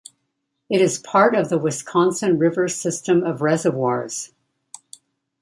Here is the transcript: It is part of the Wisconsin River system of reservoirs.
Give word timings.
It 0.67 0.81
is 0.81 0.97
part 0.97 1.35
of 1.35 1.49
the 1.49 1.59
Wisconsin 1.59 2.39
River 2.39 2.67
system 2.67 3.21
of 3.23 3.41
reservoirs. 3.43 4.33